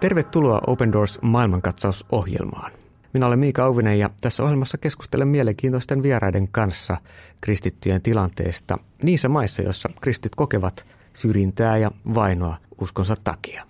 [0.00, 2.72] Tervetuloa Open Doors maailmankatsausohjelmaan.
[3.12, 6.96] Minä olen Miika Auvinen ja tässä ohjelmassa keskustelen mielenkiintoisten vieraiden kanssa
[7.40, 13.66] kristittyjen tilanteesta niissä maissa, joissa kristit kokevat syrjintää ja vainoa uskonsa takia.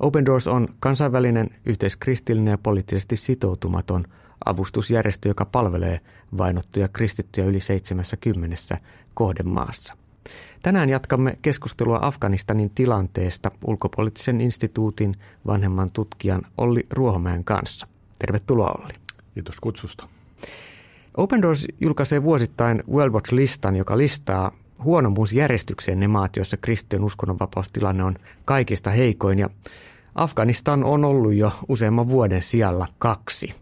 [0.00, 4.04] Open Doors on kansainvälinen, yhteiskristillinen ja poliittisesti sitoutumaton
[4.44, 6.00] avustusjärjestö, joka palvelee
[6.38, 8.78] vainottuja kristittyjä yli 70
[9.14, 9.94] kohdemaassa.
[10.62, 15.14] Tänään jatkamme keskustelua Afganistanin tilanteesta ulkopoliittisen instituutin
[15.46, 17.86] vanhemman tutkijan Olli Ruohomäen kanssa.
[18.18, 18.92] Tervetuloa Olli.
[19.34, 20.08] Kiitos kutsusta.
[21.16, 24.52] Open Doors julkaisee vuosittain World Watch-listan, joka listaa
[24.84, 29.38] huonomuusjärjestykseen ne maat, joissa kristityn uskonnonvapaustilanne on kaikista heikoin.
[29.38, 29.50] Ja
[30.14, 33.54] Afganistan on ollut jo useamman vuoden sijalla kaksi.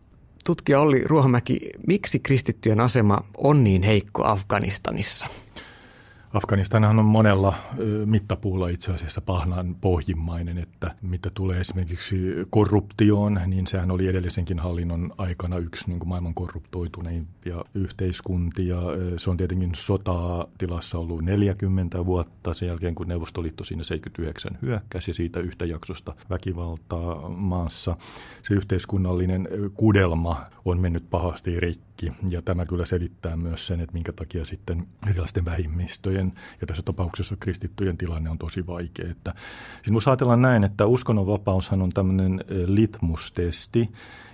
[0.44, 5.26] Tutkija Olli Ruohomäki, miksi kristittyjen asema on niin heikko Afganistanissa?
[6.32, 7.54] Afganistanhan on monella
[8.04, 12.16] mittapuulla itse asiassa pahnan pohjimmainen, että mitä tulee esimerkiksi
[12.50, 18.76] korruptioon, niin sehän oli edellisenkin hallinnon aikana yksi niin kuin maailman korruptoituneimpia yhteiskuntia.
[19.16, 25.12] Se on tietenkin sotaa tilassa ollut 40 vuotta sen jälkeen, kun Neuvostoliitto siinä 79 hyökkäsi
[25.12, 27.96] siitä yhtä jaksosta väkivaltaa maassa.
[28.42, 34.12] Se yhteiskunnallinen kudelma on mennyt pahasti rikki ja tämä kyllä selittää myös sen, että minkä
[34.12, 39.10] takia sitten erilaisten vähimmistöjen kristittyjen, ja tässä tapauksessa kristittyjen tilanne on tosi vaikea.
[39.10, 39.34] Että,
[39.82, 43.90] siis ajatellaan näin, että uskonnonvapaushan on tämmöinen litmustesti,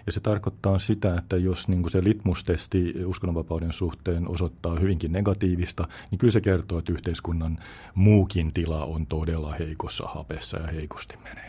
[0.06, 5.89] ja se tarkoittaa sitä, että jos niin kuin se litmustesti uskonnonvapauden suhteen osoittaa hyvinkin negatiivista,
[6.11, 7.59] niin kyllä se kertoo, että yhteiskunnan
[7.94, 11.47] muukin tila on todella heikossa hapessa ja heikosti menee.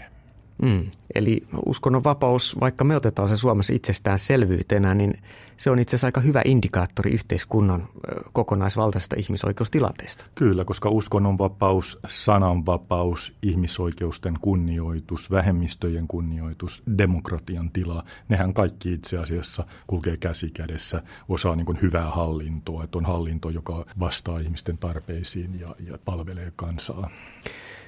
[0.61, 0.91] Mm.
[1.15, 5.13] Eli uskonnon vapaus, vaikka me otetaan se Suomessa itsestäänselvyytenä, niin
[5.57, 7.87] se on itse asiassa aika hyvä indikaattori yhteiskunnan
[8.33, 10.25] kokonaisvaltaisesta ihmisoikeustilanteesta.
[10.35, 20.17] Kyllä, koska uskonnonvapaus, sananvapaus, ihmisoikeusten kunnioitus, vähemmistöjen kunnioitus, demokratian tila, nehän kaikki itse asiassa kulkee
[20.17, 21.03] käsi kädessä.
[21.29, 27.09] Osaa niin hyvää hallintoa, että on hallinto, joka vastaa ihmisten tarpeisiin ja, ja palvelee kansaa.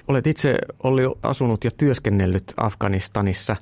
[0.08, 3.56] Olet itse oli asunut ja työskennellyt Afganistanissa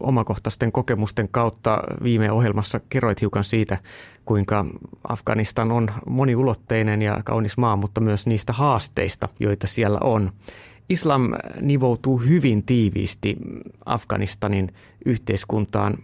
[0.00, 3.78] omakohtaisten kokemusten kautta viime ohjelmassa kerroit hiukan siitä,
[4.24, 4.64] kuinka
[5.08, 10.32] Afganistan on moniulotteinen ja kaunis maa, mutta myös niistä haasteista, joita siellä on.
[10.88, 13.36] Islam nivoutuu hyvin tiiviisti
[13.86, 15.98] Afganistanin yhteiskuntaan.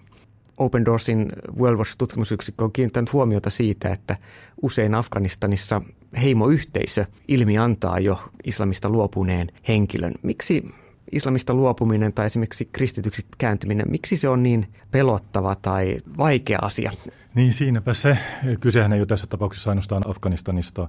[0.57, 4.17] Open Doorsin World Watch-tutkimusyksikkö on kiinnittänyt huomiota siitä, että
[4.63, 5.83] usein Afganistanissa
[6.23, 10.15] heimoyhteisö ilmi antaa jo islamista luopuneen henkilön.
[10.23, 10.65] Miksi
[11.13, 16.93] islamista luopuminen tai esimerkiksi kristityksi kääntyminen, miksi se on niin pelottava tai vaikea asia?
[17.35, 18.19] Niin siinäpä se.
[18.61, 20.89] Kysehän ei ole tässä tapauksessa ainoastaan Afganistanista,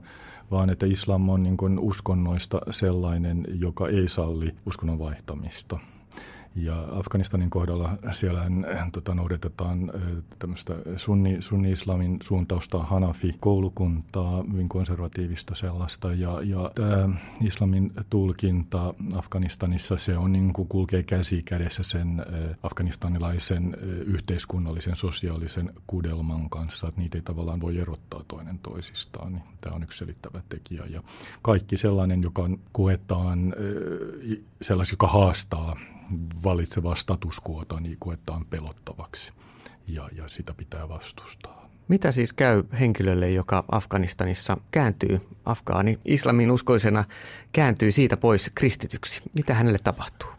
[0.51, 5.79] vaan että islam on niin uskonnoista sellainen, joka ei salli uskonnon vaihtamista–
[6.55, 8.41] ja Afganistanin kohdalla siellä
[8.91, 9.91] tota, noudatetaan
[10.39, 16.13] tämmöistä sunni, sunni-islamin suuntausta Hanafi-koulukuntaa, hyvin konservatiivista sellaista.
[16.13, 17.09] Ja, ja tämä
[17.41, 22.25] islamin tulkinta Afganistanissa, se on niin kuin kulkee käsi kädessä sen
[22.63, 29.33] afganistanilaisen yhteiskunnallisen, sosiaalisen kudelman kanssa, että niitä ei tavallaan voi erottaa toinen toisistaan.
[29.33, 30.83] Niin tämä on yksi selittävä tekijä.
[30.89, 31.03] Ja
[31.41, 33.55] kaikki sellainen, joka koetaan
[34.61, 35.75] sellaisi, joka haastaa
[36.43, 39.31] valitsevaa statuskuota niin koetaan pelottavaksi
[39.87, 41.69] ja, ja sitä pitää vastustaa.
[41.87, 47.03] Mitä siis käy henkilölle, joka Afganistanissa kääntyy afgaani islamin uskoisena,
[47.51, 49.21] kääntyy siitä pois kristityksi?
[49.33, 50.29] Mitä hänelle tapahtuu?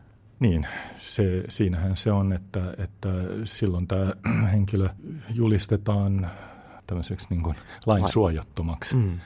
[0.40, 0.66] Niin,
[0.98, 3.08] se, siinähän se on, että, että
[3.44, 4.12] silloin tämä
[4.52, 4.88] henkilö
[5.34, 6.30] julistetaan
[6.86, 7.56] tämmöiseksi niin kuin
[7.86, 8.96] lain suojattomaksi.
[8.96, 9.20] Mm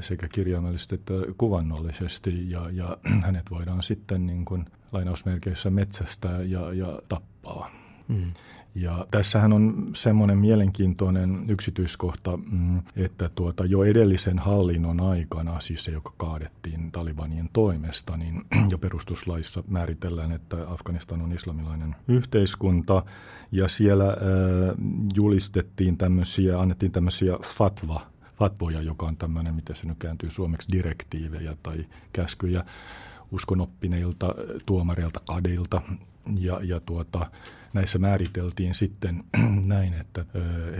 [0.00, 6.98] sekä kirjaimellisesti että kuvannollisesti ja, ja hänet voidaan sitten niin kuin lainausmerkeissä metsästää ja, ja
[7.08, 7.70] tappaa.
[8.08, 8.32] Mm.
[8.74, 15.90] Ja tässähän on semmoinen mielenkiintoinen yksityiskohta, mm, että tuota jo edellisen hallinnon aikana, siis se,
[15.90, 23.02] joka kaadettiin Talibanien toimesta, niin jo perustuslaissa määritellään, että Afganistan on islamilainen yhteiskunta.
[23.52, 24.16] Ja siellä äh,
[25.14, 31.56] julistettiin tämmöisiä, annettiin tämmöisiä fatva fatvoja, joka on tämmöinen, miten se nyt kääntyy suomeksi, direktiivejä
[31.62, 32.64] tai käskyjä
[33.32, 34.34] uskonoppineilta,
[34.66, 35.82] tuomareilta, kadeilta.
[36.38, 37.30] Ja, ja tuota,
[37.72, 39.24] näissä määriteltiin sitten
[39.66, 40.24] näin, että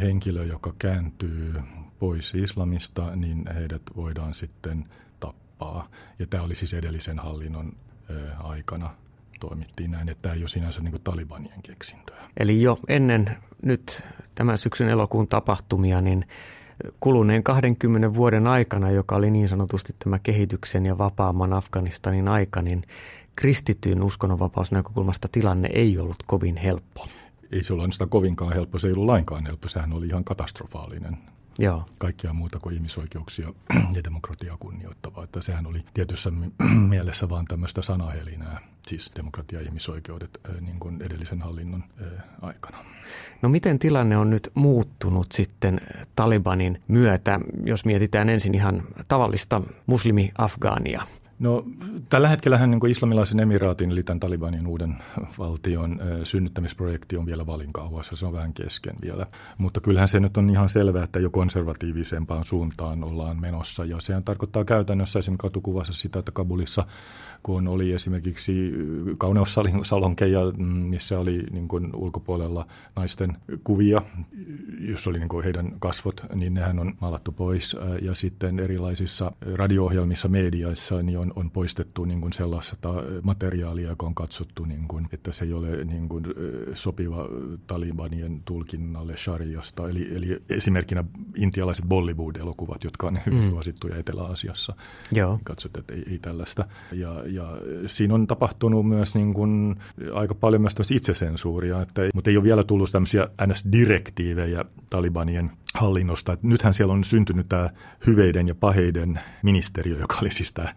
[0.00, 1.54] henkilö, joka kääntyy
[1.98, 4.84] pois islamista, niin heidät voidaan sitten
[5.20, 5.88] tappaa.
[6.18, 7.72] Ja tämä oli siis edellisen hallinnon
[8.38, 8.90] aikana
[9.40, 12.16] toimittiin näin, että tämä ei ole sinänsä niin Talibanien keksintöä.
[12.36, 14.02] Eli jo ennen nyt
[14.34, 16.24] tämän syksyn elokuun tapahtumia, niin
[17.00, 22.82] kuluneen 20 vuoden aikana, joka oli niin sanotusti tämä kehityksen ja vapaamman Afganistanin aika, niin
[23.36, 27.06] kristittyyn uskonnonvapausnäkökulmasta tilanne ei ollut kovin helppo.
[27.52, 31.18] Ei se ollut sitä kovinkaan helppo, se ei ollut lainkaan helppo, sehän oli ihan katastrofaalinen.
[31.58, 31.84] Joo.
[31.98, 33.52] Kaikkia muuta kuin ihmisoikeuksia
[33.96, 35.24] ja demokratiaa kunnioittavaa.
[35.24, 36.30] Että sehän oli tietyssä
[36.88, 41.84] mielessä vaan tämmöistä sanahelinää, siis demokratia ja ihmisoikeudet niin kuin edellisen hallinnon
[42.42, 42.78] aikana.
[43.42, 45.80] No miten tilanne on nyt muuttunut sitten
[46.16, 51.02] Talibanin myötä, jos mietitään ensin ihan tavallista muslimi-Afgaania?
[51.38, 51.64] No
[52.08, 54.96] tällä hetkellä niin islamilaisen emiraatin eli tämän Talibanin uuden
[55.38, 59.26] valtion synnyttämisprojekti on vielä valinkauhassa, se on vähän kesken vielä.
[59.58, 64.24] Mutta kyllähän se nyt on ihan selvää, että jo konservatiivisempaan suuntaan ollaan menossa ja sehän
[64.24, 66.86] tarkoittaa käytännössä esimerkiksi katukuvassa sitä, että Kabulissa
[67.42, 68.72] kun oli esimerkiksi
[69.18, 72.66] kauneussalonkeja, missä oli niin kuin ulkopuolella
[72.96, 74.02] naisten kuvia,
[74.80, 77.76] jos oli niin kuin heidän kasvot, niin nehän on maalattu pois.
[78.02, 84.14] Ja sitten erilaisissa radio-ohjelmissa, mediaissa niin on, on poistettu niin kuin sellaista materiaalia, joka on
[84.14, 86.24] katsottu, niin kuin, että se ei ole niin kuin
[86.74, 87.28] sopiva
[87.66, 89.88] Talibanien tulkinnalle shariasta.
[89.88, 91.04] Eli, eli esimerkkinä
[91.36, 93.48] intialaiset Bollywood-elokuvat, jotka on hyvin mm.
[93.48, 94.74] suosittuja Etelä-Asiassa.
[95.12, 95.40] Joo.
[95.44, 96.64] Katsot, että ei, ei tällaista.
[96.92, 99.76] Ja, ja siinä on tapahtunut myös niin kuin
[100.14, 106.32] aika paljon myös itsesensuuria, että, mutta ei ole vielä tullut tämmöisiä NS-direktiivejä Talibanien hallinnosta.
[106.32, 107.70] Että nythän siellä on syntynyt tämä
[108.06, 110.74] hyveiden ja paheiden ministeriö, joka oli siis tämä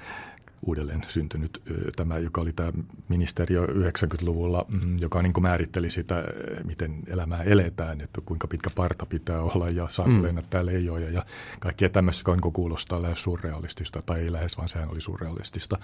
[0.65, 1.61] uudelleen syntynyt
[1.95, 2.71] tämä, joka oli tämä
[3.09, 6.23] ministeriö 90-luvulla, mm, joka niin kuin määritteli sitä,
[6.63, 10.23] miten elämää eletään, että kuinka pitkä parta pitää olla ja saanko mm.
[10.23, 11.25] lennättää leijoja ja
[11.59, 15.77] kaikkea tämmöistä, joka niin kuulostaa lähes surrealistista, tai ei lähes, vaan sehän oli surrealistista.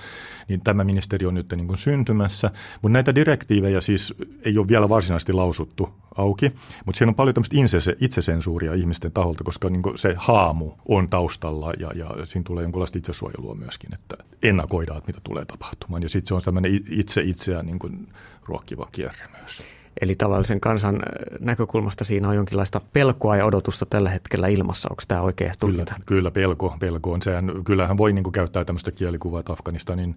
[0.48, 2.52] Niin tämä ministeriö on nyt niin kuin syntymässä,
[2.82, 6.52] mutta näitä direktiivejä siis ei ole vielä varsinaisesti lausuttu auki,
[6.86, 11.92] mutta siinä on paljon tämmöistä itsesensuuria ihmisten taholta, koska niin se haamu on taustalla ja,
[11.96, 14.16] ja siinä tulee jonkinlaista itsesuojelua myöskin, että
[14.66, 16.04] ennakoidaan, että mitä tulee tapahtumaan.
[16.04, 18.08] Ja sitten se on tämmöinen itse itseään niin kuin
[18.46, 19.64] ruokkiva kierre myös.
[20.02, 21.00] Eli tavallisen kansan
[21.40, 24.90] näkökulmasta siinä on jonkinlaista pelkoa ja odotusta tällä hetkellä ilmassa.
[24.90, 25.94] Onko tämä oikea tulkinta?
[25.94, 27.22] Kyllä, kyllä pelko, pelko on.
[27.22, 30.16] Sehän, kyllähän voi niin kuin käyttää tämmöistä kielikuvaa, että Afganistanin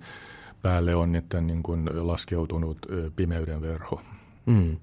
[0.62, 2.78] päälle on että niin kuin laskeutunut
[3.16, 4.00] pimeyden verho.
[4.48, 4.76] Mm.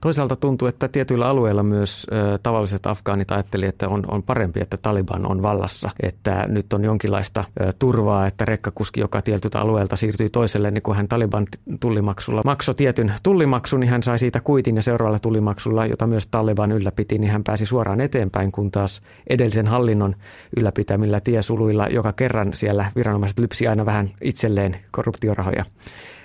[0.00, 4.76] Toisaalta tuntuu, että tietyillä alueilla myös ö, tavalliset afgaanit ajattelivat, että on, on parempi, että
[4.76, 5.90] Taliban on vallassa.
[6.02, 10.96] Että nyt on jonkinlaista ö, turvaa, että rekkakuski, joka tietyltä alueelta siirtyy toiselle, niin kun
[10.96, 11.46] hän Taliban
[11.80, 16.72] tullimaksulla maksoi tietyn tullimaksun, niin hän sai siitä kuitin ja seuraavalla tullimaksulla, jota myös Taliban
[16.72, 20.16] ylläpiti, niin hän pääsi suoraan eteenpäin, kun taas edellisen hallinnon
[20.56, 25.64] ylläpitämillä tiesuluilla joka kerran siellä viranomaiset lypsi aina vähän itselleen korruptiorahoja.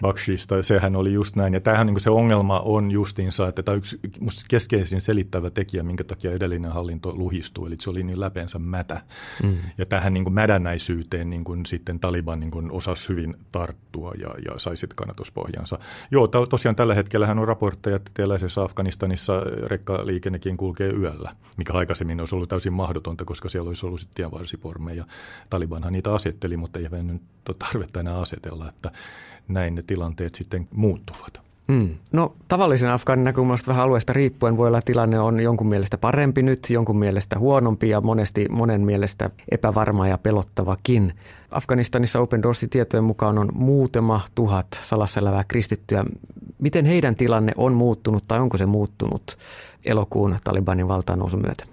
[0.02, 1.54] Bakshista, sehän oli just näin.
[1.54, 6.04] Ja tämähän niin se ongelma on justiinsa, että tämä yksi musta keskeisin selittävä tekijä, minkä
[6.04, 9.02] takia edellinen hallinto luhistui, eli se oli niin läpeensä mätä.
[9.44, 9.58] Mm.
[9.78, 14.30] Ja tähän niin kuin mädännäisyyteen niin kuin sitten Taliban niin kuin osasi hyvin tarttua ja,
[14.46, 15.80] ja sai sitten kannatuspohjansa.
[16.12, 22.20] Joo, to, tosiaan tällä hetkellä on raportteja, että eteläisessä Afganistanissa rekkaliikennekin kulkee yöllä, mikä aikaisemmin
[22.20, 25.06] olisi ollut täysin mahdotonta, koska siellä olisi ollut sitten tienvarsipormeja.
[25.50, 27.22] Talibanhan niitä asetteli, mutta ei nyt
[27.60, 28.92] tarvetta enää asetella, että
[29.50, 31.50] näin ne tilanteet sitten muuttuvat.
[31.70, 31.90] Mm.
[32.12, 36.68] No tavallisen Afganin näkökulmasta vähän alueesta riippuen voi olla tilanne on jonkun mielestä parempi nyt,
[36.70, 41.14] jonkun mielestä huonompi ja monesti monen mielestä epävarma ja pelottavakin.
[41.52, 46.06] Afganistanissa Open Doorsin tietojen mukaan on muutama tuhat salassa elävää kristittyä.
[46.60, 49.38] Miten heidän tilanne on muuttunut tai onko se muuttunut
[49.86, 51.64] elokuun Talibanin valtaan nousun myötä?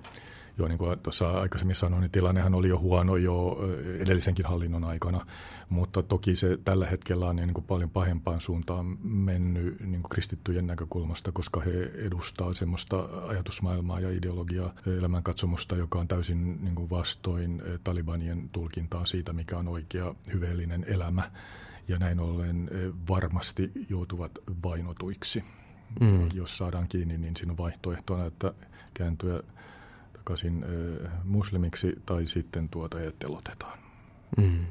[0.58, 3.58] Joo, niin kuin tuossa aikaisemmin sanoin, niin tilannehan oli jo huono jo
[3.98, 5.26] edellisenkin hallinnon aikana,
[5.68, 10.66] mutta toki se tällä hetkellä on niin kuin paljon pahempaan suuntaan mennyt niin kuin kristittyjen
[10.66, 17.62] näkökulmasta, koska he edustaa semmoista ajatusmaailmaa ja ideologiaa, elämänkatsomusta, joka on täysin niin kuin vastoin
[17.84, 21.30] talibanien tulkintaa siitä, mikä on oikea hyveellinen elämä.
[21.88, 22.70] Ja näin ollen
[23.08, 24.32] varmasti joutuvat
[24.64, 25.44] vainotuiksi.
[26.00, 26.28] Mm.
[26.34, 28.54] Jos saadaan kiinni, niin siinä on vaihtoehtona, että
[28.94, 29.42] kääntyä
[30.26, 30.64] takaisin
[31.24, 33.78] muslimiksi tai sitten tuota telotetaan.
[34.36, 34.66] Mm.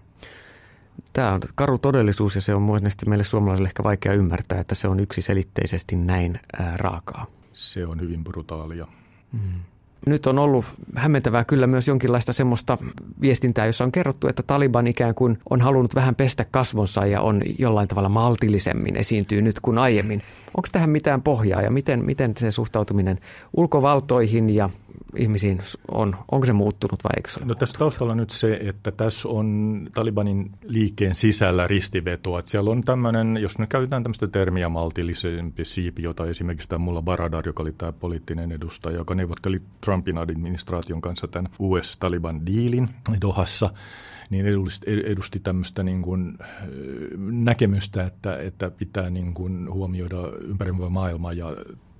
[1.13, 4.87] Tämä on karu todellisuus ja se on mielestäni meille suomalaisille ehkä vaikea ymmärtää, että se
[4.87, 7.25] on yksiselitteisesti näin ää, raakaa.
[7.53, 8.87] Se on hyvin brutaalia.
[9.31, 9.59] Mm.
[10.05, 12.77] Nyt on ollut hämmentävää kyllä myös jonkinlaista semmoista
[13.21, 17.41] viestintää, jossa on kerrottu, että Taliban ikään kuin on halunnut vähän pestä kasvonsa ja on
[17.59, 20.21] jollain tavalla maltillisemmin esiintyy nyt kuin aiemmin.
[20.57, 23.19] Onko tähän mitään pohjaa ja miten, miten se suhtautuminen
[23.53, 24.69] ulkovaltoihin ja
[25.17, 25.61] ihmisiin
[25.91, 26.15] on?
[26.31, 29.87] Onko se muuttunut vai eikö se ole No tässä taustalla nyt se, että tässä on
[29.93, 32.39] Talibanin liikkeen sisällä ristiveto.
[32.39, 37.01] Että siellä on tämmöinen, jos nyt käytetään tämmöistä termiä maltillisempi siipi, jota esimerkiksi tämä Mulla
[37.01, 42.89] Baradar, joka oli tämä poliittinen edustaja, joka neuvotteli Trumpin administraation kanssa tämän US-Taliban-diilin
[43.21, 43.69] Dohassa,
[44.29, 46.37] niin edusti, edusti tämmöistä niin kuin
[47.17, 51.55] näkemystä, että, että pitää niin kuin huomioida ympäröivä maailma ja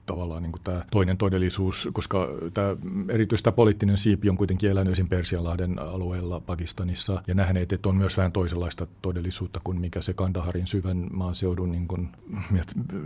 [0.06, 2.76] tavallaan niin kuin tämä toinen todellisuus, koska tämä,
[3.10, 5.08] erityisesti tämä poliittinen siipi on kuitenkin elänyt esim.
[5.08, 10.68] Persianlahden alueella Pakistanissa ja nähneet, että on myös vähän toisenlaista todellisuutta kuin mikä se Kandaharin
[10.68, 12.10] syvän maaseudun niin kuin,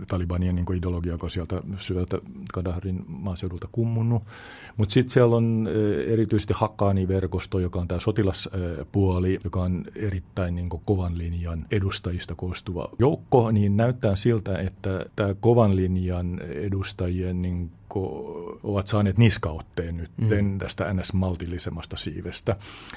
[0.07, 2.17] talibanien niin kuin ideologia, joka sieltä syvältä
[2.53, 4.23] Kandaharin maaseudulta kummunut.
[4.77, 5.69] Mutta sitten siellä on
[6.07, 12.89] erityisesti Hakkaani-verkosto, joka on tämä sotilaspuoli, joka on erittäin niin kuin kovan linjan edustajista koostuva
[12.99, 17.71] joukko, niin näyttää siltä, että tämä kovan linjan edustajien niin
[18.63, 20.57] ovat saaneet niskaotteen nyt mm.
[20.57, 22.55] tästä NS-maltillisemmasta siivestä.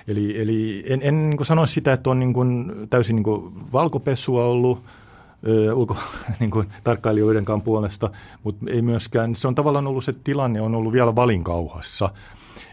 [0.09, 4.45] Eli, eli en, en niin sano sitä, että on niin kuin, täysin niin kuin valkopessua
[4.45, 4.83] ollut,
[5.75, 5.97] ulko,
[6.41, 8.11] niin kuin tarkkailijoidenkaan puolesta,
[8.43, 12.11] mutta ei myöskään, se on tavallaan ollut se tilanne, on ollut vielä valinkauhassa.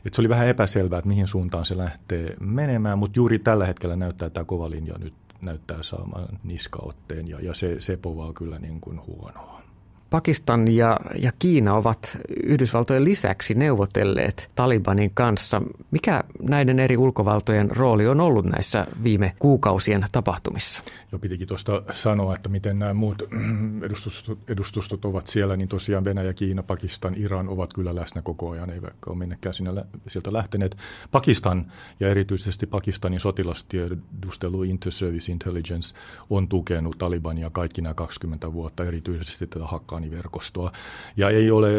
[0.05, 3.95] Et se oli vähän epäselvää, että mihin suuntaan se lähtee menemään, mutta juuri tällä hetkellä
[3.95, 8.81] näyttää tämä kova linja nyt näyttää saamaan niskaotteen ja, ja se, se povaa kyllä niin
[8.81, 9.61] kuin huonoa.
[10.09, 15.61] Pakistan ja, ja Kiina ovat Yhdysvaltojen lisäksi neuvotelleet Talibanin kanssa.
[15.91, 20.81] Mikä näiden eri ulkovaltojen rooli on ollut näissä viime kuukausien tapahtumissa?
[21.11, 23.23] Jo pitikin tuosta sanoa, että miten nämä muut
[23.85, 28.69] edustustot, edustustot ovat siellä, niin tosiaan Venäjä, Kiina, Pakistan, Iran ovat kyllä läsnä koko ajan,
[28.69, 30.77] eivätkä ole minnekään sinne, sieltä lähteneet.
[31.11, 35.95] Pakistan ja erityisesti Pakistanin sotilastiedustelu Inter-Service Intelligence
[36.29, 40.71] on tukenut Talibania kaikki nämä 20 vuotta, erityisesti tätä hakkaa Afgaaniverkostoa.
[41.17, 41.69] Ja ei ole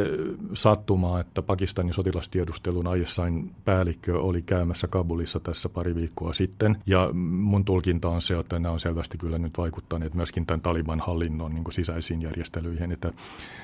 [0.54, 6.76] sattumaa, että Pakistanin sotilastiedustelun ISAin päällikkö oli käymässä Kabulissa tässä pari viikkoa sitten.
[6.86, 11.00] Ja mun tulkinta on se, että nämä on selvästi kyllä nyt vaikuttaneet myöskin tämän Taliban
[11.00, 12.92] hallinnon niin sisäisiin järjestelyihin.
[12.92, 13.12] Että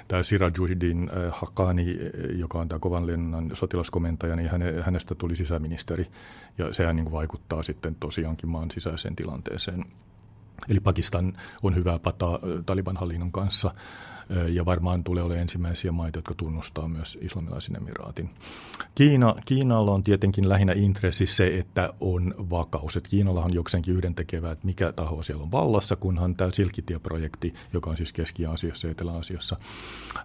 [0.09, 1.99] tämä Sirajuddin äh, Haqqani,
[2.37, 6.07] joka on tämä kovan lennan sotilaskomentaja, niin häne, hänestä tuli sisäministeri.
[6.59, 9.85] Ja sehän niin vaikuttaa sitten tosiaankin maan sisäiseen tilanteeseen.
[10.69, 13.75] Eli Pakistan on hyvää pataa äh, Taliban hallinnon kanssa
[14.49, 18.31] ja varmaan tulee olemaan ensimmäisiä maita, jotka tunnustaa myös islamilaisen emiraatin.
[18.95, 22.97] Kiina, Kiinalla on tietenkin lähinnä intressi se, että on vakaus.
[22.97, 27.91] Että Kiinalla on jokseenkin yhdentekevää, että mikä taho siellä on vallassa, kunhan tämä Silkitie-projekti, joka
[27.91, 29.57] on siis Keski-Aasiassa ja Etelä-Aasiassa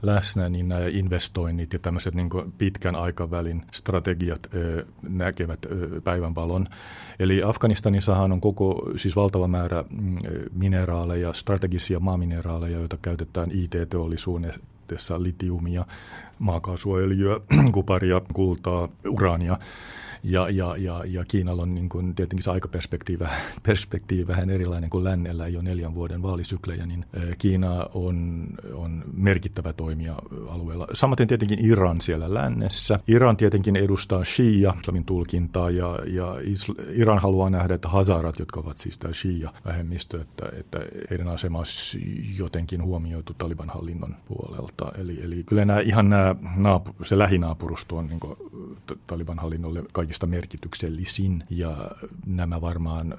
[0.02, 4.50] läsnä, niin nämä investoinnit ja tämmöiset niin pitkän aikavälin strategiat
[5.10, 5.60] näkevät
[6.04, 6.68] päivänvalon.
[7.20, 10.18] Eli Afganistanissahan on koko, siis valtava määrä mm,
[10.54, 13.52] mineraaleja, strategisia maamineraaleja, joita käytetään
[13.92, 15.86] IT-teollisuudessa, litiumia,
[16.40, 17.40] maakaasuöljyä,
[17.74, 19.58] kuparia, kultaa, uraania.
[20.24, 23.26] Ja, ja, ja, ja Kiinalla on niin kuin tietenkin se aikaperspektiivi
[23.68, 27.06] perspektiivi vähän erilainen kuin lännellä, ole neljän vuoden vaalisyklejä, niin
[27.38, 30.16] Kiina on, on merkittävä toimija
[30.50, 30.88] alueella.
[30.94, 33.00] Samaten tietenkin Iran siellä lännessä.
[33.08, 36.36] Iran tietenkin edustaa Shia, islamin tulkintaa, ja, ja
[36.90, 41.98] Iran haluaa nähdä, että Hazarat, jotka ovat siis tämä Shia-vähemmistö, että, että heidän asemansa
[42.38, 44.92] jotenkin huomioitu Taliban hallinnon puolelta.
[44.98, 46.36] Eli, eli kyllä nämä, ihan nämä,
[47.04, 48.20] se lähinaapurusto on niin
[49.08, 51.44] Taliban hallinnolle kaikki kaikista merkityksellisin.
[51.50, 51.78] Ja
[52.26, 53.16] nämä varmaan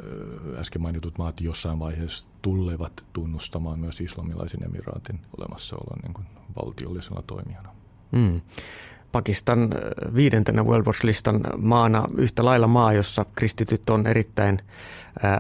[0.59, 7.69] äsken mainitut maat jossain vaiheessa tulevat tunnustamaan myös islamilaisen emiraatin olemassaolon niin kuin valtiollisena toimijana.
[8.13, 8.41] Mm.
[9.13, 9.71] Pakistan
[10.15, 14.59] viidentenä World Watch-listan maana yhtä lailla maa, jossa kristityt on erittäin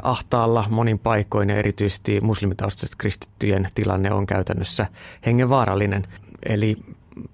[0.02, 4.86] ahtaalla monin paikoin ja erityisesti muslimitaustaiset kristittyjen tilanne on käytännössä
[5.26, 6.06] hengenvaarallinen.
[6.46, 6.76] Eli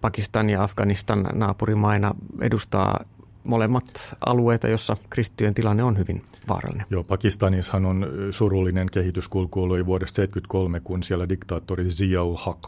[0.01, 3.01] Pakistan ja Afganistan naapurimaina edustaa
[3.49, 6.87] molemmat alueita, jossa kristittyjen tilanne on hyvin vaarallinen.
[6.90, 12.59] Joo, Pakistanissahan on surullinen kehityskulku ollut vuodesta 1973, kun siellä diktaattori Ziaul Haq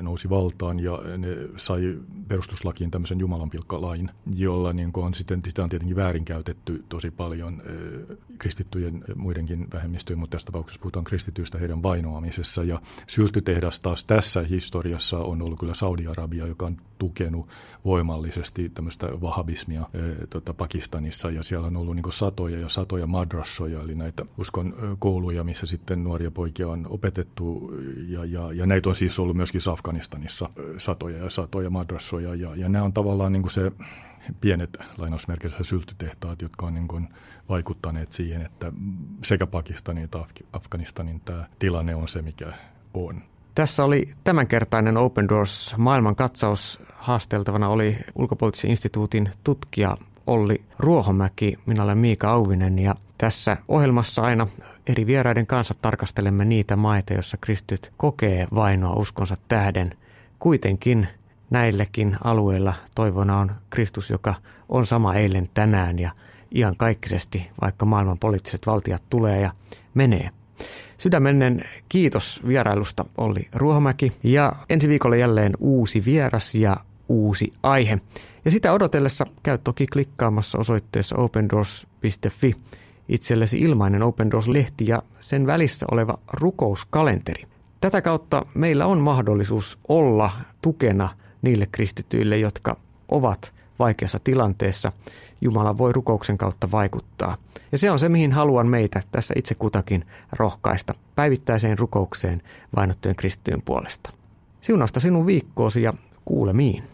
[0.00, 1.98] nousi valtaan ja ne sai
[2.28, 7.62] perustuslakiin tämmöisen jumalanpilkkalain, jolla niin on sitten, sitä on tietenkin väärinkäytetty tosi paljon
[8.38, 12.64] kristittyjen muidenkin vähemmistöjen, mutta tässä tapauksessa puhutaan kristityistä heidän vainoamisessa.
[12.64, 17.48] Ja syltytehdas taas tässä historiassa on ollut kyllä Saudi-Arabia, joka on tukenut
[17.84, 19.86] voimallisesti tämmöistä vahabismia
[20.30, 25.44] tota, Pakistanissa ja siellä on ollut niin satoja ja satoja madrassoja, eli näitä uskon kouluja,
[25.44, 27.72] missä sitten nuoria poikia on opetettu
[28.08, 32.68] ja, ja, ja näitä on siis ollut myöskin Afganistanissa satoja ja satoja madrassoja ja, ja
[32.68, 33.72] nämä on tavallaan niin se
[34.40, 37.08] pienet lainausmerkeissä syltytehtaat, jotka on niin kuin
[37.48, 38.72] vaikuttaneet siihen, että
[39.24, 40.18] sekä Pakistanin että
[40.52, 42.52] Afganistanin tämä tilanne on se, mikä
[42.94, 43.22] on.
[43.54, 46.80] Tässä oli tämänkertainen Open Doors maailman katsaus.
[46.94, 54.46] Haasteltavana oli ulkopoliittisen instituutin tutkija Olli Ruohomäki, minä olen Miika Auvinen ja tässä ohjelmassa aina
[54.86, 59.96] eri vieraiden kanssa tarkastelemme niitä maita, joissa kristyt kokee vainoa uskonsa tähden.
[60.38, 61.08] Kuitenkin
[61.50, 64.34] näillekin alueilla toivona on Kristus, joka
[64.68, 66.10] on sama eilen tänään ja
[66.50, 69.50] ihan kaikkisesti, vaikka maailman poliittiset valtiat tulee ja
[69.94, 70.30] menee.
[70.98, 76.76] Sydämellinen kiitos vierailusta Olli Ruohomäki ja ensi viikolla jälleen uusi vieras ja
[77.08, 77.98] uusi aihe.
[78.44, 82.56] Ja sitä odotellessa käy toki klikkaamassa osoitteessa opendoors.fi
[83.08, 87.46] itsellesi ilmainen Open Doors-lehti ja sen välissä oleva rukouskalenteri.
[87.80, 90.30] Tätä kautta meillä on mahdollisuus olla
[90.62, 91.08] tukena
[91.42, 92.76] niille kristityille, jotka
[93.08, 94.92] ovat vaikeassa tilanteessa.
[95.40, 97.36] Jumala voi rukouksen kautta vaikuttaa.
[97.72, 102.42] Ja se on se, mihin haluan meitä tässä itse kutakin rohkaista päivittäiseen rukoukseen
[102.76, 104.10] vainottujen kristittyjen puolesta.
[104.60, 105.94] Siunausta sinun viikkoosi ja
[106.24, 106.91] kuulemiin.